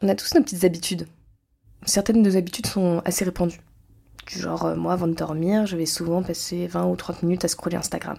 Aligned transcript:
On 0.00 0.08
a 0.08 0.14
tous 0.14 0.32
nos 0.34 0.42
petites 0.42 0.62
habitudes. 0.62 1.08
Certaines 1.84 2.22
de 2.22 2.30
nos 2.30 2.36
habitudes 2.36 2.68
sont 2.68 3.02
assez 3.04 3.24
répandues. 3.24 3.60
Du 4.28 4.38
genre, 4.38 4.66
euh, 4.66 4.76
moi, 4.76 4.92
avant 4.92 5.08
de 5.08 5.14
dormir, 5.14 5.66
je 5.66 5.76
vais 5.76 5.86
souvent 5.86 6.22
passer 6.22 6.68
20 6.68 6.86
ou 6.86 6.94
30 6.94 7.24
minutes 7.24 7.44
à 7.44 7.48
scroller 7.48 7.76
Instagram. 7.76 8.18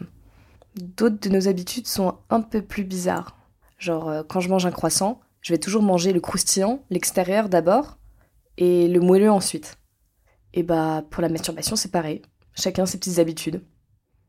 D'autres 0.76 1.20
de 1.21 1.29
nos 1.29 1.47
habitudes 1.47 1.88
sont 1.88 2.18
un 2.29 2.42
peu 2.42 2.62
plus 2.62 2.84
bizarres. 2.84 3.38
Genre, 3.78 4.10
euh, 4.10 4.23
quand 4.28 4.42
je 4.42 4.50
mange 4.50 4.65
un 4.65 4.71
croissant, 4.71 5.21
je 5.42 5.54
vais 5.54 5.57
toujours 5.57 5.81
manger 5.81 6.12
le 6.12 6.20
croustillant, 6.20 6.84
l'extérieur 6.89 7.47
d'abord, 7.47 7.97
et 8.57 8.89
le 8.89 8.99
moelleux 8.99 9.31
ensuite. 9.31 9.77
Et 10.53 10.63
bah, 10.63 11.05
pour 11.09 11.21
la 11.21 11.29
masturbation, 11.29 11.77
c'est 11.77 11.91
pareil. 11.91 12.21
Chacun 12.55 12.85
ses 12.85 12.97
petites 12.97 13.19
habitudes. 13.19 13.63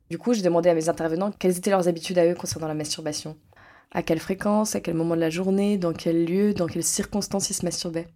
Du 0.09 0.19
coup, 0.19 0.35
j'ai 0.35 0.43
demandé 0.43 0.69
à 0.69 0.75
mes 0.75 0.89
intervenants 0.89 1.33
quelles 1.33 1.57
étaient 1.57 1.71
leurs 1.71 1.89
habitudes 1.89 2.19
à 2.19 2.27
eux 2.27 2.37
concernant 2.37 2.69
la 2.69 2.75
masturbation. 2.75 3.37
À 3.93 4.03
quelle 4.03 4.21
fréquence, 4.21 4.75
à 4.77 4.81
quel 4.81 4.95
moment 4.95 5.17
de 5.17 5.21
la 5.21 5.31
journée, 5.31 5.77
dans 5.77 5.93
quel 5.93 6.25
lieu, 6.25 6.55
dans 6.55 6.67
quelles 6.67 6.85
circonstances 6.85 7.51
ils 7.51 7.55
se 7.55 7.65
masturbaient? 7.65 8.09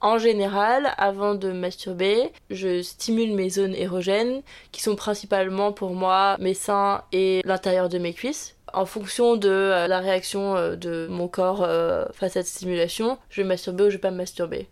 En 0.00 0.16
général, 0.16 0.94
avant 0.96 1.34
de 1.34 1.52
masturber, 1.52 2.32
je 2.48 2.80
stimule 2.80 3.34
mes 3.34 3.50
zones 3.50 3.74
érogènes, 3.74 4.42
qui 4.72 4.80
sont 4.80 4.96
principalement 4.96 5.72
pour 5.74 5.90
moi 5.94 6.38
mes 6.40 6.54
seins 6.54 7.02
et 7.12 7.42
l'intérieur 7.44 7.90
de 7.90 7.98
mes 7.98 8.14
cuisses. 8.14 8.56
En 8.72 8.86
fonction 8.86 9.36
de 9.36 9.50
euh, 9.50 9.86
la 9.88 9.98
réaction 9.98 10.56
euh, 10.56 10.76
de 10.76 11.06
mon 11.10 11.28
corps 11.28 11.62
euh, 11.62 12.06
face 12.14 12.36
à 12.36 12.42
cette 12.42 12.46
stimulation, 12.46 13.18
je 13.28 13.42
vais 13.42 13.48
masturber 13.48 13.84
ou 13.84 13.90
je 13.90 13.96
vais 13.96 14.00
pas 14.00 14.10
masturber. 14.10 14.68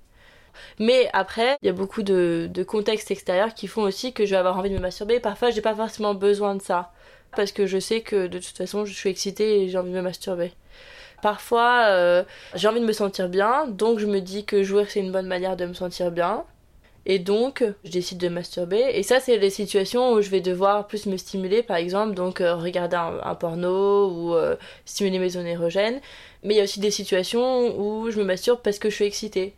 Mais 0.79 1.11
après, 1.12 1.59
il 1.62 1.67
y 1.67 1.69
a 1.69 1.73
beaucoup 1.73 2.03
de, 2.03 2.48
de 2.53 2.62
contextes 2.65 3.11
extérieurs 3.11 3.55
qui 3.55 3.67
font 3.67 3.83
aussi 3.83 4.12
que 4.12 4.25
je 4.25 4.31
vais 4.31 4.37
avoir 4.37 4.57
envie 4.59 4.70
de 4.70 4.75
me 4.77 4.81
masturber. 4.81 5.20
Parfois, 5.20 5.51
j'ai 5.51 5.61
pas 5.61 5.75
forcément 5.75 6.15
besoin 6.15 6.55
de 6.55 6.62
ça. 6.62 6.93
Parce 7.37 7.53
que 7.53 7.67
je 7.67 7.79
sais 7.79 8.01
que 8.01 8.27
de 8.27 8.39
toute 8.39 8.57
façon, 8.57 8.85
je 8.85 8.93
suis 8.93 9.11
excitée 9.11 9.63
et 9.63 9.69
j'ai 9.69 9.79
envie 9.79 9.91
de 9.91 9.97
me 9.97 10.03
masturber. 10.03 10.53
Parfois, 11.23 11.87
euh, 11.89 12.23
j'ai 12.55 12.69
envie 12.69 12.81
de 12.81 12.87
me 12.87 12.93
sentir 12.93 13.29
bien, 13.29 13.67
donc 13.67 13.99
je 13.99 14.07
me 14.07 14.21
dis 14.21 14.45
que 14.45 14.63
jouer 14.63 14.87
c'est 14.89 15.01
une 15.01 15.13
bonne 15.13 15.27
manière 15.27 15.57
de 15.57 15.67
me 15.67 15.75
sentir 15.75 16.11
bien. 16.11 16.45
Et 17.07 17.19
donc, 17.19 17.65
je 17.85 17.91
décide 17.91 18.19
de 18.19 18.29
masturber. 18.29 18.85
Et 18.93 19.03
ça, 19.03 19.19
c'est 19.19 19.39
les 19.39 19.51
situations 19.51 20.12
où 20.12 20.20
je 20.20 20.29
vais 20.29 20.41
devoir 20.43 20.87
plus 20.87 21.07
me 21.07 21.17
stimuler, 21.17 21.62
par 21.62 21.79
exemple, 21.79 22.15
donc 22.15 22.41
euh, 22.41 22.55
regarder 22.55 22.97
un, 22.97 23.35
porno 23.35 24.11
ou 24.11 24.35
euh, 24.35 24.57
stimuler 24.85 25.19
mes 25.19 25.31
zones 25.31 25.47
érogènes. 25.47 26.01
Mais 26.45 26.55
il 26.55 26.57
y 26.59 26.61
a 26.61 26.65
aussi 26.65 26.81
des 26.81 26.91
situations 26.91 27.79
où 27.81 28.11
je 28.11 28.19
me 28.19 28.25
masturbe 28.25 28.61
parce 28.63 28.79
que 28.79 28.91
je 28.91 28.95
suis 28.95 29.07
excitée. 29.07 29.55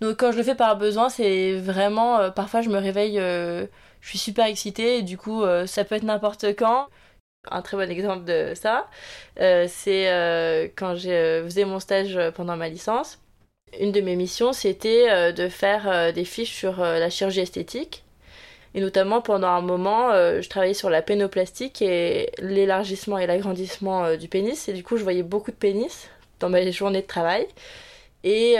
Donc 0.00 0.16
quand 0.16 0.32
je 0.32 0.38
le 0.38 0.42
fais 0.42 0.54
par 0.54 0.78
besoin, 0.78 1.10
c'est 1.10 1.54
vraiment... 1.56 2.30
parfois, 2.30 2.62
je 2.62 2.70
me 2.70 2.78
réveille, 2.78 3.20
je 4.00 4.08
suis 4.08 4.18
super 4.18 4.46
excitée, 4.46 4.98
et 4.98 5.02
du 5.02 5.18
coup, 5.18 5.44
ça 5.66 5.84
peut 5.84 5.94
être 5.94 6.02
n'importe 6.04 6.56
quand. 6.56 6.88
Un 7.50 7.62
très 7.62 7.76
bon 7.76 7.90
exemple 7.90 8.24
de 8.24 8.52
ça, 8.54 8.88
euh, 9.40 9.66
c'est 9.68 10.10
euh, 10.10 10.68
quand 10.76 10.96
je 10.96 11.08
euh, 11.08 11.44
faisais 11.44 11.64
mon 11.64 11.78
stage 11.78 12.18
pendant 12.34 12.56
ma 12.56 12.68
licence. 12.68 13.18
Une 13.78 13.92
de 13.92 14.00
mes 14.00 14.16
missions, 14.16 14.52
c'était 14.52 15.32
de 15.34 15.48
faire 15.48 16.10
des 16.14 16.24
fiches 16.24 16.54
sur 16.54 16.78
la 16.80 17.10
chirurgie 17.10 17.40
esthétique. 17.40 18.02
Et 18.74 18.80
notamment, 18.80 19.20
pendant 19.20 19.48
un 19.48 19.60
moment, 19.60 20.10
je 20.10 20.48
travaillais 20.48 20.72
sur 20.72 20.88
la 20.88 21.02
pénoplastique 21.02 21.82
et 21.82 22.30
l'élargissement 22.38 23.18
et 23.18 23.26
l'agrandissement 23.26 24.16
du 24.16 24.26
pénis. 24.26 24.70
Et 24.70 24.72
du 24.72 24.82
coup, 24.82 24.96
je 24.96 25.02
voyais 25.02 25.22
beaucoup 25.22 25.50
de 25.50 25.56
pénis 25.56 26.08
dans 26.40 26.48
ma 26.48 26.70
journée 26.70 27.02
de 27.02 27.06
travail. 27.06 27.46
Et 28.24 28.54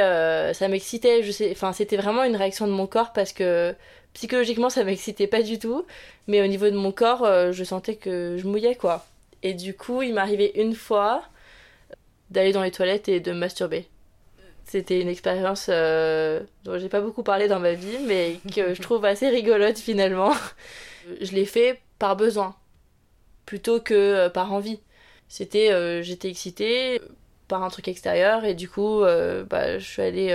ça 0.53 0.69
m'excitait. 0.69 1.23
Enfin, 1.53 1.73
c'était 1.73 1.97
vraiment 1.97 2.25
une 2.25 2.37
réaction 2.37 2.67
de 2.67 2.73
mon 2.73 2.87
corps 2.87 3.15
parce 3.15 3.33
que 3.33 3.75
psychologiquement 4.19 4.69
ça 4.69 4.83
m'excitait 4.83 5.29
pas 5.29 5.43
du 5.43 5.61
tout, 5.61 5.87
mais 6.27 6.43
au 6.43 6.49
niveau 6.49 6.69
de 6.69 6.77
mon 6.77 6.91
corps, 6.91 7.25
euh, 7.25 7.53
je 7.53 7.63
sentais 7.63 7.95
que 7.95 8.37
je 8.37 8.49
mouillais 8.49 8.75
quoi. 8.75 9.07
Et 9.45 9.55
du 9.55 9.75
coup, 9.75 10.03
il 10.03 10.13
m'arrivait 10.13 10.51
une 10.57 10.75
fois 10.75 11.23
d'aller 12.31 12.51
dans 12.51 12.65
les 12.65 12.73
toilettes 12.73 13.09
et 13.09 13.21
de 13.21 13.31
masturber. 13.31 13.87
C'était 14.65 15.01
une 15.01 15.07
expérience 15.07 15.67
euh, 15.69 16.41
dont 16.65 16.81
j'ai 16.81 16.89
pas 16.89 17.01
beaucoup 17.01 17.23
parlé 17.23 17.47
dans 17.47 17.61
ma 17.61 17.75
vie, 17.75 17.97
mais 18.09 18.41
que 18.53 18.75
je 18.75 18.83
trouve 18.83 19.05
assez 19.05 19.29
rigolote 19.29 19.79
finalement. 19.79 20.35
je 21.21 21.31
l'ai 21.31 21.45
fait 21.47 21.81
par 22.01 22.17
besoin, 22.17 22.57
plutôt 23.47 23.79
que 23.79 23.95
euh, 23.95 24.29
par 24.29 24.53
envie. 24.53 24.81
C'était, 25.29 26.03
j'étais 26.03 26.29
excitée 26.29 27.01
par 27.47 27.63
un 27.63 27.69
truc 27.69 27.87
extérieur 27.87 28.45
et 28.45 28.55
du 28.55 28.69
coup, 28.69 29.03
bah, 29.51 29.79
je 29.79 29.85
suis 29.85 30.01
allée 30.01 30.33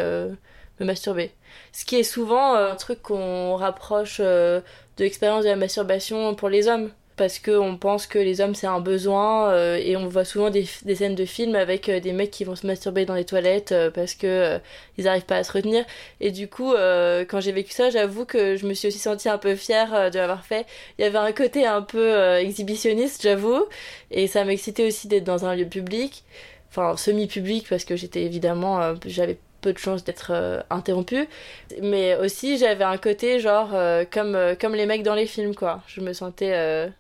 me 0.80 0.86
masturber. 0.86 1.32
Ce 1.72 1.86
qui 1.86 1.98
est 1.98 2.04
souvent 2.04 2.56
euh, 2.56 2.72
un 2.72 2.76
truc 2.76 3.02
qu'on 3.02 3.56
rapproche 3.56 4.18
euh, 4.20 4.62
de 4.98 5.04
l'expérience 5.04 5.44
de 5.44 5.50
la 5.50 5.56
masturbation 5.56 6.36
pour 6.36 6.50
les 6.50 6.68
hommes. 6.68 6.92
Parce 7.16 7.38
qu'on 7.38 7.78
pense 7.78 8.08
que 8.08 8.18
les 8.18 8.42
hommes 8.42 8.56
c'est 8.56 8.66
un 8.66 8.80
besoin 8.80 9.52
euh, 9.52 9.76
et 9.76 9.96
on 9.96 10.08
voit 10.08 10.26
souvent 10.26 10.50
des, 10.50 10.66
scènes 10.66 11.14
de 11.14 11.26
films 11.26 11.54
avec 11.54 11.88
des 11.88 12.12
mecs 12.12 12.32
qui 12.32 12.44
vont 12.44 12.56
se 12.56 12.66
masturber 12.66 13.06
dans 13.06 13.14
les 13.14 13.24
toilettes 13.24 13.72
parce 13.94 14.16
que 14.16 14.60
ils 14.98 15.08
arrivent 15.08 15.26
pas 15.26 15.36
à 15.38 15.44
se 15.44 15.52
retenir. 15.52 15.86
Et 16.22 16.32
du 16.32 16.48
coup, 16.48 16.72
quand 16.72 17.40
j'ai 17.40 17.52
vécu 17.52 17.72
ça, 17.72 17.92
j'avoue 17.92 18.26
que 18.26 18.56
je 18.56 18.66
me 18.66 18.74
suis 18.74 18.88
aussi 18.88 18.98
sentie 18.98 19.30
un 19.30 19.38
peu 19.38 19.56
fière 19.56 20.10
de 20.10 20.18
l'avoir 20.18 20.44
fait. 20.44 20.66
Il 20.98 21.04
y 21.04 21.06
avait 21.06 21.20
un 21.20 21.32
côté 21.34 21.68
un 21.68 21.84
peu 21.84 22.18
exhibitionniste, 22.38 23.22
j'avoue, 23.22 23.64
et 24.10 24.26
ça 24.26 24.44
m'excitait 24.44 24.88
aussi 24.88 25.08
d'être 25.08 25.24
dans 25.24 25.46
un 25.46 25.56
lieu 25.56 25.68
public, 25.68 26.24
enfin 26.72 26.98
semi-public 26.98 27.68
parce 27.70 27.86
que 27.86 27.96
j'étais 27.96 28.24
évidemment, 28.24 28.96
j'avais 29.06 29.38
peu 29.64 29.74
de 29.74 29.80
chances 29.80 30.04
d'être 30.04 30.32
euh, 30.32 30.62
interrompu. 30.70 31.28
Mais 31.82 32.16
aussi, 32.18 32.58
j'avais 32.58 32.84
un 32.84 32.98
côté 32.98 33.40
genre 33.40 33.72
euh, 33.74 34.06
comme, 34.10 34.36
euh, 34.36 34.56
comme 34.60 34.76
les 34.76 34.86
mecs 34.86 35.04
dans 35.04 35.16
les 35.16 35.26
films, 35.26 35.56
quoi. 35.56 35.82
Je 35.88 36.02
me 36.02 36.14
sentais. 36.14 36.54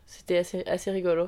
C'était 0.07 0.37
assez, 0.37 0.63
assez 0.65 0.89
rigolo. 0.91 1.27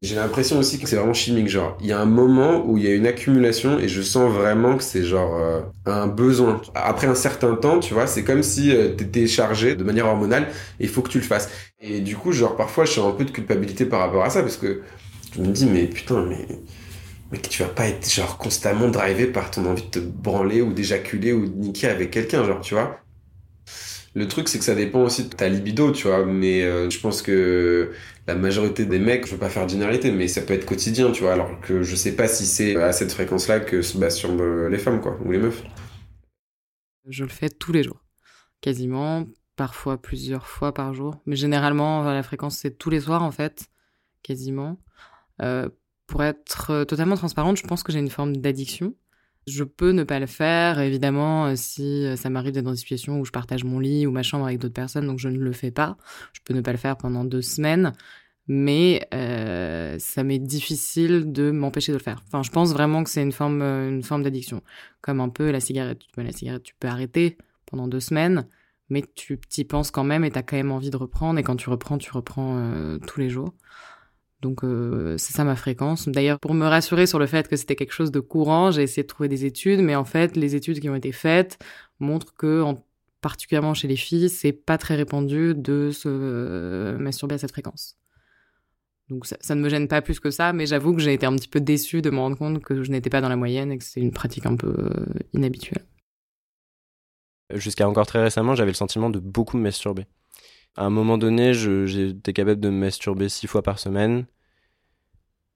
J'ai 0.00 0.14
l'impression 0.14 0.58
aussi 0.58 0.78
que 0.78 0.88
c'est 0.88 0.94
vraiment 0.94 1.12
chimique, 1.12 1.48
genre 1.48 1.76
il 1.80 1.86
y 1.86 1.92
a 1.92 2.00
un 2.00 2.04
moment 2.04 2.64
où 2.64 2.78
il 2.78 2.84
y 2.84 2.86
a 2.86 2.94
une 2.94 3.06
accumulation 3.06 3.80
et 3.80 3.88
je 3.88 4.00
sens 4.00 4.32
vraiment 4.32 4.76
que 4.76 4.84
c'est 4.84 5.02
genre 5.02 5.62
un 5.86 6.06
besoin. 6.06 6.62
Après 6.76 7.08
un 7.08 7.16
certain 7.16 7.56
temps, 7.56 7.80
tu 7.80 7.94
vois, 7.94 8.06
c'est 8.06 8.22
comme 8.22 8.44
si 8.44 8.72
t'étais 8.96 9.26
chargé 9.26 9.74
de 9.74 9.82
manière 9.82 10.06
hormonale 10.06 10.44
et 10.78 10.84
il 10.84 10.88
faut 10.88 11.02
que 11.02 11.10
tu 11.10 11.18
le 11.18 11.24
fasses. 11.24 11.50
Et 11.80 12.00
du 12.00 12.16
coup, 12.16 12.30
genre 12.30 12.56
parfois 12.56 12.84
je 12.84 12.92
sens 12.92 13.12
un 13.12 13.16
peu 13.16 13.24
de 13.24 13.32
culpabilité 13.32 13.86
par 13.86 13.98
rapport 13.98 14.22
à 14.22 14.30
ça 14.30 14.42
parce 14.42 14.56
que 14.56 14.82
je 15.34 15.40
me 15.40 15.48
dis 15.48 15.66
mais 15.66 15.86
putain 15.86 16.24
mais 16.24 16.46
mais 17.30 17.38
que 17.38 17.48
tu 17.48 17.62
vas 17.62 17.68
pas 17.68 17.86
être 17.88 18.10
genre 18.10 18.38
constamment 18.38 18.88
drivé 18.88 19.26
par 19.26 19.50
ton 19.50 19.66
envie 19.66 19.82
de 19.84 19.88
te 19.88 19.98
branler 19.98 20.62
ou 20.62 20.72
d'éjaculer 20.72 21.32
ou 21.32 21.46
de 21.46 21.54
niquer 21.54 21.88
avec 21.88 22.10
quelqu'un, 22.10 22.44
genre, 22.44 22.60
tu 22.60 22.74
vois. 22.74 23.00
Le 24.14 24.26
truc, 24.26 24.48
c'est 24.48 24.58
que 24.58 24.64
ça 24.64 24.74
dépend 24.74 25.02
aussi 25.02 25.28
de 25.28 25.34
ta 25.34 25.48
libido, 25.48 25.92
tu 25.92 26.06
vois. 26.06 26.24
Mais 26.24 26.62
euh, 26.62 26.88
je 26.90 26.98
pense 26.98 27.22
que 27.22 27.92
la 28.26 28.34
majorité 28.34 28.86
des 28.86 28.98
mecs, 28.98 29.26
je 29.26 29.32
veux 29.32 29.38
pas 29.38 29.50
faire 29.50 29.66
d'inarité, 29.66 30.10
mais 30.10 30.26
ça 30.28 30.40
peut 30.40 30.54
être 30.54 30.66
quotidien, 30.66 31.12
tu 31.12 31.22
vois. 31.22 31.34
Alors 31.34 31.60
que 31.60 31.82
je 31.82 31.94
sais 31.94 32.16
pas 32.16 32.26
si 32.28 32.46
c'est 32.46 32.76
à 32.76 32.92
cette 32.92 33.12
fréquence-là 33.12 33.60
que 33.60 33.82
se 33.82 33.98
basent 33.98 34.16
sur 34.16 34.34
les 34.68 34.78
femmes, 34.78 35.00
quoi, 35.00 35.18
ou 35.24 35.30
les 35.30 35.38
meufs. 35.38 35.62
Je 37.06 37.24
le 37.24 37.30
fais 37.30 37.48
tous 37.48 37.72
les 37.72 37.82
jours, 37.82 38.04
quasiment, 38.60 39.26
parfois 39.56 40.00
plusieurs 40.00 40.46
fois 40.46 40.72
par 40.72 40.94
jour. 40.94 41.22
Mais 41.26 41.36
généralement, 41.36 42.02
la 42.02 42.22
fréquence, 42.22 42.58
c'est 42.58 42.76
tous 42.76 42.90
les 42.90 43.00
soirs, 43.00 43.22
en 43.22 43.30
fait, 43.30 43.68
quasiment. 44.22 44.78
Euh, 45.42 45.68
pour 46.08 46.24
être 46.24 46.70
euh, 46.70 46.84
totalement 46.84 47.14
transparente, 47.14 47.58
je 47.58 47.62
pense 47.62 47.84
que 47.84 47.92
j'ai 47.92 48.00
une 48.00 48.10
forme 48.10 48.36
d'addiction. 48.38 48.94
Je 49.46 49.62
peux 49.62 49.92
ne 49.92 50.02
pas 50.02 50.18
le 50.18 50.26
faire, 50.26 50.80
évidemment, 50.80 51.46
euh, 51.46 51.52
si 51.54 52.04
euh, 52.04 52.16
ça 52.16 52.30
m'arrive 52.30 52.52
d'être 52.52 52.64
dans 52.64 52.72
des 52.72 52.78
situations 52.78 53.20
où 53.20 53.24
je 53.24 53.30
partage 53.30 53.62
mon 53.62 53.78
lit 53.78 54.06
ou 54.06 54.10
ma 54.10 54.22
chambre 54.22 54.46
avec 54.46 54.58
d'autres 54.58 54.74
personnes, 54.74 55.06
donc 55.06 55.18
je 55.18 55.28
ne 55.28 55.38
le 55.38 55.52
fais 55.52 55.70
pas. 55.70 55.96
Je 56.32 56.40
peux 56.44 56.54
ne 56.54 56.62
pas 56.62 56.72
le 56.72 56.78
faire 56.78 56.96
pendant 56.96 57.24
deux 57.24 57.42
semaines, 57.42 57.92
mais 58.46 59.06
ça 60.00 60.24
m'est 60.24 60.38
difficile 60.38 61.30
de 61.30 61.50
m'empêcher 61.50 61.92
de 61.92 61.98
le 61.98 62.02
faire. 62.02 62.22
Enfin, 62.26 62.42
je 62.42 62.50
pense 62.50 62.72
vraiment 62.72 63.04
que 63.04 63.10
c'est 63.10 63.22
une 63.22 63.32
forme, 63.32 63.60
une 63.62 64.02
forme 64.02 64.22
d'addiction, 64.22 64.62
comme 65.02 65.20
un 65.20 65.28
peu 65.28 65.50
la 65.50 65.60
cigarette. 65.60 66.00
La 66.16 66.32
cigarette, 66.32 66.62
tu 66.62 66.74
peux 66.80 66.88
arrêter 66.88 67.36
pendant 67.66 67.86
deux 67.86 68.00
semaines, 68.00 68.46
mais 68.88 69.04
tu 69.14 69.38
t'y 69.38 69.64
penses 69.64 69.90
quand 69.90 70.04
même 70.04 70.24
et 70.24 70.30
tu 70.30 70.38
as 70.38 70.42
quand 70.42 70.56
même 70.56 70.72
envie 70.72 70.90
de 70.90 70.96
reprendre. 70.96 71.38
Et 71.38 71.42
quand 71.42 71.56
tu 71.56 71.68
reprends, 71.68 71.98
tu 71.98 72.10
reprends 72.12 72.98
tous 73.06 73.20
les 73.20 73.28
jours. 73.28 73.52
Donc 74.40 74.62
euh, 74.62 75.16
c'est 75.18 75.32
ça 75.32 75.44
ma 75.44 75.56
fréquence. 75.56 76.08
D'ailleurs, 76.08 76.38
pour 76.38 76.54
me 76.54 76.66
rassurer 76.66 77.06
sur 77.06 77.18
le 77.18 77.26
fait 77.26 77.48
que 77.48 77.56
c'était 77.56 77.74
quelque 77.74 77.92
chose 77.92 78.12
de 78.12 78.20
courant, 78.20 78.70
j'ai 78.70 78.82
essayé 78.82 79.02
de 79.02 79.08
trouver 79.08 79.28
des 79.28 79.44
études, 79.44 79.80
mais 79.80 79.96
en 79.96 80.04
fait, 80.04 80.36
les 80.36 80.54
études 80.54 80.78
qui 80.80 80.88
ont 80.88 80.94
été 80.94 81.10
faites 81.10 81.58
montrent 81.98 82.34
que, 82.34 82.62
en, 82.62 82.84
particulièrement 83.20 83.74
chez 83.74 83.88
les 83.88 83.96
filles, 83.96 84.28
c'est 84.28 84.52
pas 84.52 84.78
très 84.78 84.94
répandu 84.94 85.54
de 85.56 85.90
se 85.90 86.08
euh, 86.08 86.98
masturber 86.98 87.34
à 87.34 87.38
cette 87.38 87.50
fréquence. 87.50 87.96
Donc 89.08 89.26
ça, 89.26 89.36
ça, 89.40 89.54
ne 89.54 89.60
me 89.60 89.68
gêne 89.68 89.88
pas 89.88 90.02
plus 90.02 90.20
que 90.20 90.30
ça, 90.30 90.52
mais 90.52 90.66
j'avoue 90.66 90.94
que 90.94 91.00
j'ai 91.00 91.14
été 91.14 91.26
un 91.26 91.34
petit 91.34 91.48
peu 91.48 91.60
déçue 91.60 92.02
de 92.02 92.10
me 92.10 92.18
rendre 92.18 92.36
compte 92.36 92.62
que 92.62 92.84
je 92.84 92.90
n'étais 92.92 93.10
pas 93.10 93.20
dans 93.20 93.30
la 93.30 93.36
moyenne 93.36 93.72
et 93.72 93.78
que 93.78 93.84
c'est 93.84 94.00
une 94.00 94.12
pratique 94.12 94.46
un 94.46 94.54
peu 94.54 94.72
euh, 94.78 95.04
inhabituelle. 95.32 95.84
Jusqu'à 97.54 97.88
encore 97.88 98.06
très 98.06 98.22
récemment, 98.22 98.54
j'avais 98.54 98.70
le 98.70 98.76
sentiment 98.76 99.08
de 99.10 99.18
beaucoup 99.18 99.56
me 99.56 99.62
masturber 99.62 100.04
à 100.78 100.84
un 100.84 100.90
moment 100.90 101.18
donné, 101.18 101.54
j'étais 101.54 102.32
capable 102.32 102.60
de 102.60 102.70
me 102.70 102.78
masturber 102.78 103.28
six 103.28 103.48
fois 103.48 103.62
par 103.62 103.80
semaine. 103.80 104.26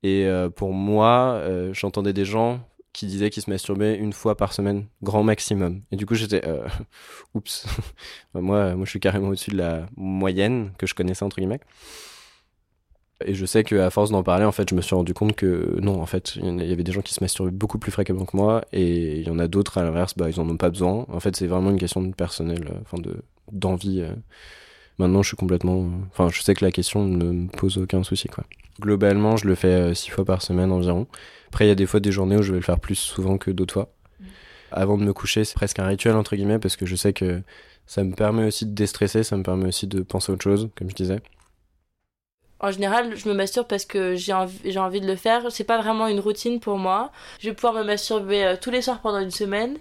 Et 0.02 0.26
euh, 0.26 0.50
pour 0.50 0.72
moi, 0.72 1.34
euh, 1.36 1.72
j'entendais 1.74 2.12
des 2.12 2.24
gens 2.24 2.60
qui 2.92 3.06
disaient 3.06 3.30
qu'ils 3.30 3.42
se 3.42 3.50
masturbaient 3.50 3.96
une 3.96 4.12
fois 4.12 4.36
par 4.36 4.52
semaine, 4.52 4.86
grand 5.02 5.22
maximum. 5.22 5.82
Et 5.92 5.96
du 5.96 6.04
coup, 6.06 6.14
j'étais, 6.14 6.46
euh, 6.46 6.66
oups, 7.34 7.66
moi, 8.34 8.74
moi, 8.74 8.84
je 8.84 8.90
suis 8.90 9.00
carrément 9.00 9.28
au-dessus 9.28 9.50
de 9.50 9.56
la 9.58 9.86
moyenne 9.96 10.72
que 10.78 10.86
je 10.86 10.94
connaissais 10.94 11.24
entre 11.24 11.36
guillemets. 11.38 11.60
Et 13.24 13.34
je 13.34 13.46
sais 13.46 13.62
qu'à 13.62 13.88
force 13.90 14.10
d'en 14.10 14.24
parler, 14.24 14.44
en 14.44 14.52
fait, 14.52 14.68
je 14.68 14.74
me 14.74 14.80
suis 14.80 14.96
rendu 14.96 15.14
compte 15.14 15.36
que 15.36 15.78
non, 15.80 16.00
en 16.02 16.06
fait, 16.06 16.34
il 16.36 16.64
y 16.64 16.72
avait 16.72 16.82
des 16.82 16.90
gens 16.92 17.02
qui 17.02 17.14
se 17.14 17.22
masturbaient 17.22 17.52
beaucoup 17.52 17.78
plus 17.78 17.92
fréquemment 17.92 18.24
que 18.24 18.36
moi, 18.36 18.64
et 18.72 19.18
il 19.20 19.26
y 19.26 19.30
en 19.30 19.38
a 19.38 19.46
d'autres 19.46 19.78
à 19.78 19.84
l'inverse, 19.84 20.14
bah, 20.16 20.28
ils 20.28 20.40
en 20.40 20.48
ont 20.48 20.56
pas 20.56 20.70
besoin. 20.70 21.06
En 21.08 21.20
fait, 21.20 21.36
c'est 21.36 21.46
vraiment 21.46 21.70
une 21.70 21.78
question 21.78 22.02
de 22.02 22.12
personnel, 22.14 22.68
enfin 22.82 22.98
de 23.00 23.22
d'envie. 23.52 24.00
euh. 24.00 24.14
Maintenant, 24.98 25.22
je 25.22 25.28
suis 25.28 25.36
complètement, 25.36 25.88
enfin, 26.10 26.28
je 26.28 26.42
sais 26.42 26.54
que 26.54 26.64
la 26.64 26.70
question 26.70 27.04
ne 27.04 27.24
me 27.24 27.48
pose 27.48 27.78
aucun 27.78 28.02
souci, 28.02 28.28
quoi. 28.28 28.44
Globalement, 28.80 29.36
je 29.36 29.46
le 29.46 29.54
fais 29.54 29.68
euh, 29.68 29.94
six 29.94 30.10
fois 30.10 30.24
par 30.24 30.42
semaine 30.42 30.72
environ. 30.72 31.06
Après, 31.48 31.66
il 31.66 31.68
y 31.68 31.72
a 31.72 31.74
des 31.74 31.86
fois 31.86 32.00
des 32.00 32.12
journées 32.12 32.36
où 32.36 32.42
je 32.42 32.52
vais 32.52 32.58
le 32.58 32.64
faire 32.64 32.80
plus 32.80 32.94
souvent 32.94 33.38
que 33.38 33.50
d'autres 33.50 33.74
fois. 33.74 33.92
Avant 34.70 34.96
de 34.96 35.04
me 35.04 35.12
coucher, 35.12 35.44
c'est 35.44 35.54
presque 35.54 35.78
un 35.78 35.86
rituel 35.86 36.16
entre 36.16 36.34
guillemets 36.34 36.58
parce 36.58 36.76
que 36.76 36.86
je 36.86 36.96
sais 36.96 37.12
que 37.12 37.42
ça 37.86 38.02
me 38.04 38.14
permet 38.14 38.46
aussi 38.46 38.64
de 38.64 38.72
déstresser, 38.72 39.22
ça 39.22 39.36
me 39.36 39.42
permet 39.42 39.66
aussi 39.66 39.86
de 39.86 40.00
penser 40.00 40.32
à 40.32 40.34
autre 40.34 40.44
chose, 40.44 40.70
comme 40.76 40.88
je 40.88 40.94
disais. 40.94 41.20
En 42.60 42.70
général, 42.70 43.16
je 43.16 43.28
me 43.28 43.34
masturbe 43.34 43.66
parce 43.66 43.84
que 43.84 44.14
j'ai 44.14 44.32
envie, 44.32 44.58
j'ai 44.64 44.78
envie 44.78 45.00
de 45.00 45.06
le 45.06 45.16
faire. 45.16 45.50
C'est 45.50 45.64
pas 45.64 45.82
vraiment 45.82 46.06
une 46.06 46.20
routine 46.20 46.60
pour 46.60 46.78
moi. 46.78 47.10
Je 47.40 47.48
vais 47.48 47.54
pouvoir 47.54 47.74
me 47.74 47.82
masturber 47.82 48.44
euh, 48.44 48.56
tous 48.58 48.70
les 48.70 48.82
soirs 48.82 49.00
pendant 49.00 49.18
une 49.18 49.32
semaine 49.32 49.78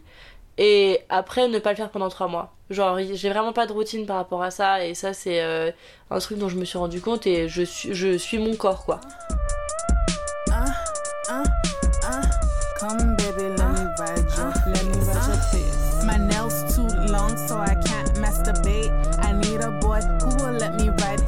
et 0.57 0.99
après 1.09 1.47
ne 1.47 1.59
pas 1.59 1.71
le 1.71 1.75
faire 1.75 1.89
pendant 1.89 2.09
trois 2.09 2.27
mois. 2.27 2.53
Genre, 2.69 2.99
j'ai 3.13 3.29
vraiment 3.29 3.53
pas 3.53 3.67
de 3.67 3.73
routine 3.73 4.05
par 4.05 4.15
rapport 4.15 4.41
à 4.41 4.51
ça 4.51 4.85
et 4.85 4.93
ça, 4.93 5.13
c'est 5.13 5.41
euh, 5.41 5.71
un 6.09 6.19
truc 6.19 6.37
dont 6.37 6.49
je 6.49 6.55
me 6.55 6.65
suis 6.65 6.77
rendu 6.77 7.01
compte 7.01 7.27
et 7.27 7.49
je 7.49 7.63
suis, 7.63 7.93
je 7.93 8.17
suis 8.17 8.37
mon 8.37 8.55
corps 8.55 8.85
quoi. 8.85 9.01
Let 20.61 20.73
me 20.73 20.91
ride 20.91 21.21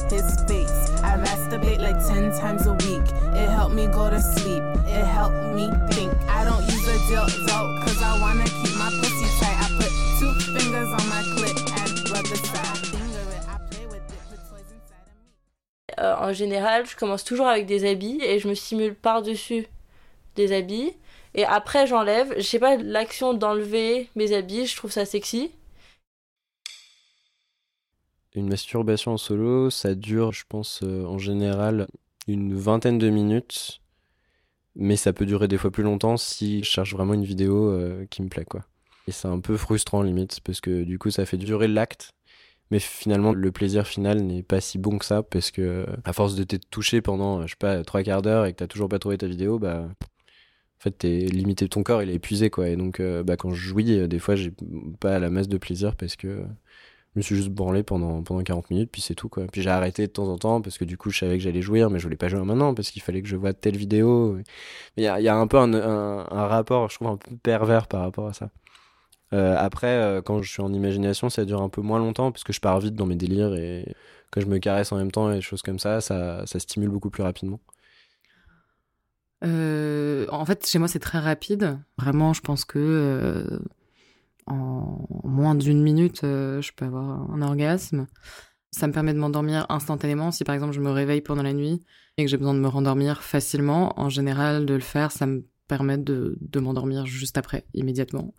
en 16.23 16.31
général, 16.31 16.85
je 16.87 16.95
commence 16.95 17.25
toujours 17.25 17.47
avec 17.47 17.65
des 17.65 17.85
habits 17.85 18.19
et 18.21 18.39
je 18.39 18.47
me 18.47 18.53
stimule 18.53 18.95
par-dessus 18.95 19.67
des 20.37 20.53
habits. 20.53 20.93
Et 21.35 21.43
après, 21.43 21.85
j'enlève. 21.85 22.33
Je 22.37 22.43
sais 22.43 22.59
pas, 22.59 22.77
l'action 22.77 23.33
d'enlever 23.33 24.09
mes 24.15 24.33
habits, 24.33 24.65
je 24.65 24.77
trouve 24.77 24.91
ça 24.91 25.03
sexy. 25.03 25.51
Une 28.35 28.47
masturbation 28.47 29.11
en 29.11 29.17
solo, 29.17 29.69
ça 29.69 29.95
dure, 29.95 30.31
je 30.31 30.45
pense, 30.47 30.79
euh, 30.83 31.03
en 31.05 31.17
général, 31.17 31.87
une 32.27 32.55
vingtaine 32.55 32.97
de 32.97 33.09
minutes. 33.09 33.81
Mais 34.75 34.95
ça 34.95 35.11
peut 35.11 35.25
durer 35.25 35.49
des 35.49 35.57
fois 35.57 35.71
plus 35.71 35.83
longtemps 35.83 36.15
si 36.15 36.63
je 36.63 36.69
cherche 36.69 36.93
vraiment 36.93 37.13
une 37.13 37.25
vidéo 37.25 37.69
euh, 37.69 38.05
qui 38.09 38.21
me 38.21 38.29
plaît, 38.29 38.45
quoi. 38.45 38.61
Et 39.07 39.11
c'est 39.11 39.27
un 39.27 39.41
peu 39.41 39.57
frustrant, 39.57 40.01
limite, 40.01 40.39
parce 40.39 40.61
que 40.61 40.83
du 40.83 40.97
coup, 40.97 41.11
ça 41.11 41.25
fait 41.25 41.37
durer 41.37 41.67
l'acte. 41.67 42.11
Mais 42.73 42.79
finalement, 42.79 43.33
le 43.33 43.51
plaisir 43.51 43.85
final 43.85 44.21
n'est 44.23 44.41
pas 44.41 44.59
si 44.59 44.79
bon 44.79 44.97
que 44.97 45.05
ça, 45.05 45.21
parce 45.21 45.51
que 45.51 45.85
à 46.05 46.11
force 46.11 46.33
de 46.33 46.43
t'être 46.43 46.67
touché 46.71 47.01
pendant, 47.01 47.43
je 47.43 47.51
sais 47.51 47.55
pas, 47.59 47.83
trois 47.83 48.01
quarts 48.01 48.23
d'heure 48.23 48.47
et 48.47 48.53
que 48.53 48.57
t'as 48.57 48.67
toujours 48.67 48.89
pas 48.89 48.97
trouvé 48.97 49.15
ta 49.19 49.27
vidéo, 49.27 49.59
bah. 49.59 49.87
En 50.79 50.83
fait, 50.83 50.91
t'es 50.91 51.19
limité, 51.27 51.69
ton 51.69 51.83
corps, 51.83 52.01
il 52.01 52.09
est 52.09 52.15
épuisé, 52.15 52.49
quoi. 52.49 52.67
Et 52.69 52.75
donc, 52.75 52.99
euh, 52.99 53.23
bah, 53.23 53.37
quand 53.37 53.51
je 53.51 53.61
jouis, 53.61 53.99
euh, 53.99 54.07
des 54.07 54.17
fois, 54.17 54.35
j'ai 54.35 54.51
pas 54.99 55.19
la 55.19 55.29
masse 55.29 55.47
de 55.47 55.57
plaisir 55.59 55.95
parce 55.95 56.15
que 56.15 56.27
je 57.13 57.19
me 57.19 57.21
suis 57.21 57.35
juste 57.35 57.49
branlé 57.49 57.83
pendant, 57.83 58.23
pendant 58.23 58.41
40 58.43 58.71
minutes, 58.71 58.89
puis 58.91 59.01
c'est 59.01 59.15
tout, 59.15 59.29
quoi. 59.29 59.45
Puis 59.51 59.61
j'ai 59.61 59.69
arrêté 59.69 60.07
de 60.07 60.11
temps 60.11 60.27
en 60.27 60.37
temps 60.39 60.61
parce 60.61 60.79
que 60.79 60.85
du 60.85 60.97
coup, 60.97 61.11
je 61.11 61.19
savais 61.19 61.37
que 61.37 61.43
j'allais 61.43 61.61
jouir, 61.61 61.91
mais 61.91 61.99
je 61.99 62.05
voulais 62.05 62.17
pas 62.17 62.27
jouer 62.27 62.41
maintenant 62.43 62.73
parce 62.73 62.89
qu'il 62.91 63.03
fallait 63.03 63.21
que 63.21 63.27
je 63.29 63.35
voie 63.35 63.53
telle 63.53 63.77
vidéo. 63.77 64.37
Mais 64.97 65.03
il 65.03 65.23
y 65.23 65.27
a, 65.27 65.35
un 65.35 65.47
peu 65.47 65.57
un 65.57 66.47
rapport, 66.47 66.89
je 66.89 66.95
trouve, 66.95 67.09
un 67.09 67.17
peu 67.17 67.35
pervers 67.37 67.87
par 67.87 68.01
rapport 68.01 68.27
à 68.27 68.33
ça. 68.33 68.49
Euh, 69.33 69.55
après, 69.57 69.87
euh, 69.87 70.21
quand 70.21 70.41
je 70.41 70.51
suis 70.51 70.61
en 70.61 70.71
imagination, 70.73 71.29
ça 71.29 71.43
dure 71.43 71.61
un 71.61 71.69
peu 71.69 71.81
moins 71.81 71.97
longtemps 71.97 72.31
parce 72.31 72.43
que 72.43 72.53
je 72.53 72.61
pars 72.61 72.79
vite 72.79 72.95
dans 72.95 73.07
mes 73.07 73.15
délires 73.15 73.55
et 73.55 73.95
quand 74.31 74.41
je 74.41 74.45
me 74.45 74.59
caresse 74.59 74.91
en 74.91 74.97
même 74.97 75.11
temps 75.11 75.31
et 75.31 75.35
des 75.35 75.41
choses 75.41 75.63
comme 75.63 75.79
ça, 75.79 76.01
ça, 76.01 76.45
ça 76.45 76.59
stimule 76.59 76.89
beaucoup 76.89 77.09
plus 77.09 77.23
rapidement. 77.23 77.59
Euh, 79.43 80.27
en 80.29 80.45
fait, 80.45 80.65
chez 80.67 80.79
moi, 80.79 80.87
c'est 80.87 80.99
très 80.99 81.19
rapide. 81.19 81.79
Vraiment, 81.97 82.33
je 82.33 82.41
pense 82.41 82.63
que 82.63 83.59
en 84.45 85.07
moins 85.23 85.55
d'une 85.55 85.81
minute, 85.81 86.19
je 86.21 86.71
peux 86.75 86.85
avoir 86.85 87.31
un 87.31 87.41
orgasme. 87.41 88.07
Ça 88.71 88.87
me 88.87 88.93
permet 88.93 89.13
de 89.13 89.19
m'endormir 89.19 89.65
instantanément. 89.69 90.31
Si 90.31 90.43
par 90.43 90.55
exemple 90.55 90.73
je 90.73 90.81
me 90.81 90.89
réveille 90.89 91.21
pendant 91.21 91.43
la 91.43 91.53
nuit 91.53 91.81
et 92.17 92.25
que 92.25 92.29
j'ai 92.29 92.37
besoin 92.37 92.53
de 92.53 92.59
me 92.59 92.67
rendormir 92.67 93.23
facilement, 93.23 93.99
en 93.99 94.09
général, 94.09 94.65
de 94.65 94.73
le 94.73 94.79
faire, 94.79 95.11
ça 95.11 95.25
me 95.25 95.45
permet 95.67 95.97
de 95.97 96.59
m'endormir 96.59 97.05
juste 97.05 97.37
après, 97.37 97.65
immédiatement. 97.73 98.33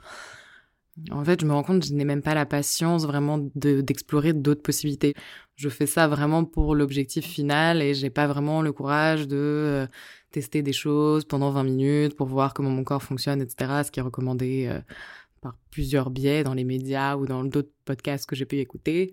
En 1.10 1.24
fait, 1.24 1.40
je 1.40 1.46
me 1.46 1.52
rends 1.52 1.64
compte 1.64 1.80
que 1.82 1.88
je 1.88 1.92
n'ai 1.92 2.04
même 2.04 2.22
pas 2.22 2.34
la 2.34 2.46
patience 2.46 3.04
vraiment 3.04 3.38
de- 3.38 3.80
d'explorer 3.80 4.32
d'autres 4.32 4.62
possibilités. 4.62 5.14
Je 5.56 5.68
fais 5.68 5.86
ça 5.86 6.06
vraiment 6.06 6.44
pour 6.44 6.74
l'objectif 6.76 7.24
final 7.26 7.82
et 7.82 7.94
j'ai 7.94 8.10
pas 8.10 8.28
vraiment 8.28 8.62
le 8.62 8.72
courage 8.72 9.26
de 9.26 9.36
euh, 9.36 9.86
tester 10.30 10.62
des 10.62 10.72
choses 10.72 11.24
pendant 11.24 11.50
20 11.50 11.64
minutes 11.64 12.16
pour 12.16 12.28
voir 12.28 12.54
comment 12.54 12.70
mon 12.70 12.84
corps 12.84 13.02
fonctionne, 13.02 13.40
etc. 13.42 13.82
Ce 13.82 13.90
qui 13.90 13.98
est 13.98 14.02
recommandé 14.04 14.66
euh, 14.68 14.80
par 15.40 15.56
plusieurs 15.70 16.10
biais 16.10 16.44
dans 16.44 16.54
les 16.54 16.64
médias 16.64 17.16
ou 17.16 17.26
dans 17.26 17.44
d'autres 17.44 17.72
podcasts 17.84 18.26
que 18.26 18.36
j'ai 18.36 18.46
pu 18.46 18.58
écouter. 18.58 19.12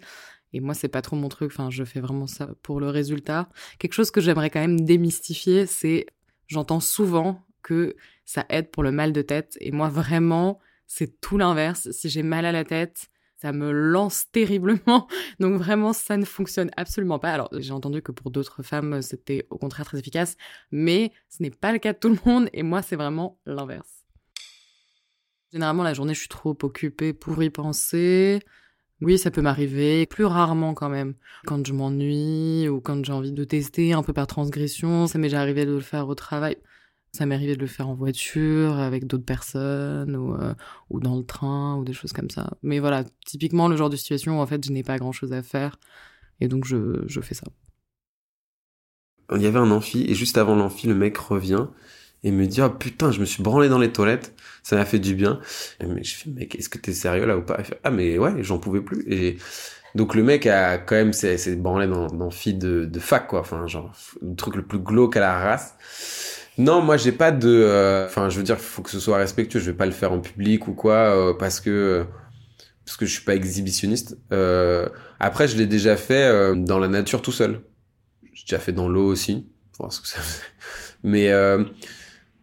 Et 0.54 0.60
moi, 0.60 0.74
c'est 0.74 0.88
pas 0.90 1.02
trop 1.02 1.16
mon 1.16 1.30
truc. 1.30 1.52
Enfin, 1.52 1.70
je 1.72 1.84
fais 1.84 2.00
vraiment 2.02 2.28
ça 2.28 2.50
pour 2.64 2.80
le 2.80 2.90
résultat. 2.90 3.50
Quelque 3.80 3.94
chose 3.94 4.12
que 4.12 4.22
j'aimerais 4.22 4.50
quand 4.50 4.60
même 4.60 4.82
démystifier, 4.82 5.66
c'est 5.66 6.06
j'entends 6.48 6.80
souvent 6.80 7.46
que 7.64 7.96
ça 8.26 8.46
aide 8.50 8.70
pour 8.72 8.84
le 8.84 8.92
mal 8.92 9.14
de 9.14 9.22
tête. 9.22 9.58
Et 9.62 9.72
moi, 9.72 9.90
vraiment, 9.90 10.60
c'est 10.94 11.22
tout 11.22 11.38
l'inverse. 11.38 11.90
Si 11.92 12.10
j'ai 12.10 12.22
mal 12.22 12.46
à 12.46 12.52
la 12.52 12.66
tête, 12.66 13.10
ça 13.38 13.54
me 13.54 13.72
lance 13.72 14.26
terriblement. 14.30 15.08
Donc 15.40 15.56
vraiment, 15.56 15.94
ça 15.94 16.18
ne 16.18 16.26
fonctionne 16.26 16.70
absolument 16.76 17.18
pas. 17.18 17.32
Alors, 17.32 17.48
j'ai 17.58 17.72
entendu 17.72 18.02
que 18.02 18.12
pour 18.12 18.30
d'autres 18.30 18.62
femmes, 18.62 19.02
c'était 19.02 19.48
au 19.50 19.58
contraire 19.58 19.86
très 19.86 20.00
efficace, 20.00 20.36
mais 20.70 21.14
ce 21.30 21.44
n'est 21.44 21.50
pas 21.50 21.72
le 21.72 21.80
cas 21.80 21.94
de 21.94 21.98
tout 21.98 22.10
le 22.10 22.18
monde. 22.26 22.50
Et 22.52 22.62
moi, 22.62 22.82
c'est 22.82 22.98
vraiment 22.98 23.40
l'inverse. 23.46 24.04
Généralement, 25.54 25.84
la 25.84 25.94
journée, 25.94 26.14
je 26.14 26.20
suis 26.20 26.28
trop 26.28 26.58
occupée 26.62 27.14
pour 27.14 27.42
y 27.42 27.50
penser. 27.50 28.42
Oui, 29.00 29.18
ça 29.18 29.32
peut 29.32 29.42
m'arriver, 29.42 30.06
plus 30.08 30.26
rarement 30.26 30.74
quand 30.74 30.90
même. 30.90 31.14
Quand 31.46 31.66
je 31.66 31.72
m'ennuie 31.72 32.68
ou 32.68 32.82
quand 32.82 33.04
j'ai 33.06 33.14
envie 33.14 33.32
de 33.32 33.44
tester 33.46 33.94
un 33.94 34.04
peu 34.04 34.12
par 34.12 34.28
transgression, 34.28 35.08
ça 35.08 35.18
m'est 35.20 35.28
déjà 35.28 35.40
arrivé 35.40 35.66
de 35.66 35.72
le 35.72 35.80
faire 35.80 36.10
au 36.10 36.16
travail. 36.16 36.58
Ça 37.14 37.26
m'est 37.26 37.36
arrivé 37.36 37.56
de 37.56 37.62
le 37.62 37.68
faire 37.68 37.90
en 37.90 37.94
voiture 37.94 38.80
avec 38.80 39.06
d'autres 39.06 39.26
personnes 39.26 40.16
ou, 40.16 40.34
euh, 40.36 40.54
ou 40.90 41.00
dans 41.02 41.18
le 41.18 41.26
train 41.26 41.76
ou 41.78 41.84
des 41.84 41.94
choses 41.94 42.14
comme 42.14 42.30
ça. 42.30 42.52
Mais 42.64 42.80
voilà, 42.80 43.04
typiquement 43.26 43.68
le 43.68 43.76
genre 43.76 43.90
de 43.90 43.98
situation 43.98 44.40
où 44.40 44.42
en 44.42 44.48
fait 44.48 44.64
je 44.66 44.72
n'ai 44.72 44.84
pas 44.84 44.98
grand 44.98 45.12
chose 45.12 45.34
à 45.34 45.44
faire 45.44 45.78
et 46.40 46.48
donc 46.48 46.66
je, 46.66 47.04
je 47.08 47.22
fais 47.22 47.36
ça. 47.36 47.48
Il 49.34 49.42
y 49.42 49.46
avait 49.46 49.60
un 49.60 49.72
amphi 49.72 50.06
et 50.10 50.14
juste 50.14 50.38
avant 50.38 50.56
l'amphi, 50.56 50.88
le 50.88 50.96
mec 50.96 51.18
revient 51.18 51.68
et 52.24 52.32
me 52.32 52.46
dit, 52.46 52.62
oh 52.62 52.70
putain, 52.70 53.12
je 53.12 53.20
me 53.20 53.26
suis 53.26 53.42
branlé 53.42 53.70
dans 53.70 53.80
les 53.80 53.92
toilettes, 53.92 54.36
ça 54.62 54.76
m'a 54.76 54.86
fait 54.86 55.00
du 55.00 55.16
bien. 55.16 55.40
Et 55.80 55.86
mais 55.86 56.04
je 56.04 56.16
fais, 56.16 56.30
mec, 56.30 56.56
est-ce 56.56 56.70
que 56.70 56.78
t'es 56.78 56.94
sérieux 56.94 57.26
là 57.26 57.38
ou 57.38 57.42
pas? 57.42 57.60
Ah 57.84 57.92
mais 57.92 58.18
ouais, 58.18 58.44
j'en 58.44 58.60
pouvais 58.60 58.82
plus. 58.82 59.04
Et 59.12 59.38
donc 59.96 60.16
le 60.16 60.24
mec 60.24 60.46
a 60.48 60.78
quand 60.78 60.96
même 60.96 61.14
s'est 61.14 61.56
branlé 61.56 61.88
dans, 61.88 62.08
dans 62.08 62.30
de, 62.30 62.86
de 62.86 63.00
fac 63.00 63.28
quoi, 63.28 63.42
enfin 63.42 63.68
genre 63.68 63.94
le 64.22 64.36
truc 64.36 64.56
le 64.56 64.64
plus 64.66 64.80
glauque 64.80 65.18
à 65.18 65.22
la 65.22 65.40
race. 65.40 65.76
Non, 66.58 66.82
moi 66.82 66.98
j'ai 66.98 67.12
pas 67.12 67.32
de, 67.32 67.50
euh, 67.50 68.06
enfin 68.06 68.30
je 68.30 68.38
veux 68.38 68.44
dire, 68.44 68.60
faut 68.60 68.82
que 68.82 68.90
ce 68.90 69.00
soit 69.00 69.18
respectueux. 69.18 69.60
Je 69.60 69.72
vais 69.72 69.78
pas 69.78 69.86
le 69.86 69.92
faire 69.92 70.12
en 70.12 70.20
public 70.20 70.68
ou 70.68 70.74
quoi, 70.74 70.94
euh, 71.16 71.34
parce 71.34 71.60
que 71.62 72.06
parce 72.86 72.98
que 72.98 73.06
je 73.06 73.14
suis 73.14 73.24
pas 73.24 73.36
exhibitionniste. 73.36 74.18
Euh, 74.34 74.90
après, 75.20 75.48
je 75.48 75.58
l'ai 75.58 75.68
déjà 75.68 75.98
fait 75.98 76.26
euh, 76.26 76.56
dans 76.56 76.80
la 76.80 76.88
nature 76.88 77.22
tout 77.22 77.32
seul. 77.32 77.62
J'ai 78.34 78.44
déjà 78.46 78.60
fait 78.60 78.74
dans 78.74 78.90
l'eau 78.90 79.08
aussi. 79.08 79.48
Voir 79.80 79.94
ce 79.94 80.02
que 80.02 80.08
ça. 80.08 80.20
Mais 81.04 81.32
euh, 81.32 81.64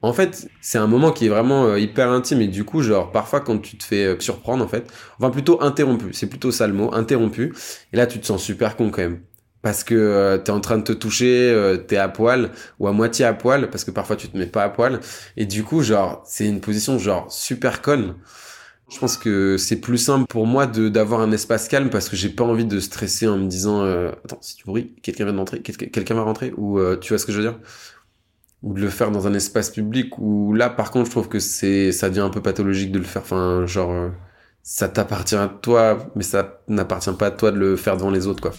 en 0.03 0.13
fait, 0.13 0.49
c'est 0.63 0.79
un 0.79 0.87
moment 0.87 1.13
qui 1.13 1.27
est 1.27 1.29
vraiment 1.31 1.67
euh, 1.67 1.79
hyper 1.81 2.11
intime 2.11 2.41
et 2.43 2.49
du 2.49 2.65
coup, 2.65 2.83
genre 2.83 3.13
parfois 3.13 3.41
quand 3.41 3.59
tu 3.59 3.79
te 3.79 3.85
fais 3.85 4.17
surprendre 4.21 4.65
en 4.65 4.69
fait, 4.69 4.91
enfin 5.19 5.31
plutôt 5.31 5.63
interrompu, 5.63 6.13
c'est 6.15 6.29
plutôt 6.29 6.53
ça 6.53 6.67
le 6.69 6.75
mot, 6.75 6.93
interrompu. 6.95 7.55
Et 7.93 7.97
là, 7.97 8.07
tu 8.07 8.21
te 8.21 8.27
sens 8.27 8.43
super 8.43 8.77
con 8.77 8.91
quand 8.91 9.03
même. 9.03 9.21
Parce 9.63 9.83
que 9.85 9.95
euh, 9.95 10.39
t'es 10.39 10.53
en 10.53 10.61
train 10.61 10.79
de 10.79 10.85
te 10.85 10.93
toucher, 10.93 11.51
euh, 11.51 11.77
t'es 11.77 11.97
à 11.97 12.09
poil 12.09 12.51
ou 12.79 12.87
à 12.89 12.93
moitié 12.93 13.25
à 13.25 13.35
poil, 13.35 13.71
parce 13.71 13.85
que 13.85 13.91
parfois 13.91 14.17
tu 14.17 14.29
te 14.29 14.37
mets 14.37 14.47
pas 14.47 14.63
à 14.65 14.69
poil. 14.69 15.01
Et 15.37 15.47
du 15.47 15.65
coup, 15.65 15.83
genre, 15.83 16.23
c'est 16.27 16.47
une 16.47 16.61
position 16.61 16.99
genre 16.99 17.31
super 17.33 17.83
conne. 17.83 18.15
Je 18.91 18.99
pense 18.99 19.19
que 19.19 19.59
c'est 19.59 19.81
plus 19.81 19.99
simple 19.99 20.27
pour 20.27 20.47
moi 20.47 20.67
de 20.67 20.89
d'avoir 20.89 21.21
un 21.21 21.31
espace 21.33 21.69
calme 21.69 21.91
parce 21.91 22.09
que 22.09 22.17
j'ai 22.17 22.31
pas 22.31 22.45
envie 22.45 22.65
de 22.65 22.81
stresser 22.81 23.29
en 23.29 23.37
me 23.37 23.47
disant 23.47 23.83
euh, 23.83 24.13
attends 24.25 24.39
si 24.41 24.57
tu 24.57 24.65
bruit 24.65 24.95
quelqu'un 25.03 25.31
vient 25.31 25.45
quelqu'un 25.45 25.87
quelqu'un 25.87 26.15
va 26.15 26.23
rentrer 26.23 26.55
ou 26.57 26.79
euh, 26.79 26.97
tu 26.97 27.11
vois 27.13 27.19
ce 27.19 27.27
que 27.27 27.33
je 27.33 27.39
veux 27.39 27.51
dire? 27.51 27.59
Ou 28.63 28.75
de 28.75 28.81
le 28.81 28.89
faire 28.89 29.11
dans 29.11 29.27
un 29.27 29.35
espace 29.35 29.71
public 29.71 30.19
où 30.19 30.55
là 30.55 30.71
par 30.71 30.91
contre 30.91 31.07
je 31.07 31.11
trouve 31.11 31.29
que 31.29 31.39
c'est 31.39 31.93
ça 31.93 32.09
devient 32.09 32.21
un 32.21 32.31
peu 32.31 32.43
pathologique 32.43 32.91
de 32.91 32.99
le 32.99 33.05
faire 33.05 33.23
enfin 33.23 33.67
genre 33.67 33.93
euh, 33.93 34.09
ça 34.63 34.89
t'appartient 34.89 35.37
à 35.37 35.49
toi 35.49 36.11
mais 36.17 36.23
ça 36.25 36.63
n'appartient 36.69 37.13
pas 37.13 37.27
à 37.27 37.31
toi 37.31 37.53
de 37.53 37.59
le 37.59 37.77
faire 37.77 37.97
devant 37.97 38.11
les 38.11 38.27
autres 38.27 38.41
quoi 38.41 38.53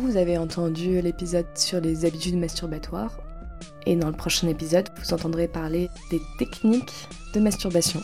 Vous 0.00 0.16
avez 0.16 0.38
entendu 0.38 1.00
l'épisode 1.00 1.46
sur 1.56 1.80
les 1.80 2.04
habitudes 2.04 2.36
masturbatoires. 2.36 3.18
Et 3.84 3.96
dans 3.96 4.06
le 4.06 4.12
prochain 4.12 4.46
épisode, 4.46 4.88
vous 4.96 5.12
entendrez 5.12 5.48
parler 5.48 5.90
des 6.12 6.20
techniques 6.38 7.08
de 7.34 7.40
masturbation. 7.40 8.00